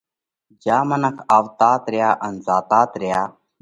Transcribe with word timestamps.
جيا 0.61 0.77
مانه 0.89 1.09
منک 1.11 1.17
آوَتات 1.37 1.81
ريا 1.93 2.09
ان 2.25 2.33
زاتات 2.47 2.91
ريا۔ 3.01 3.21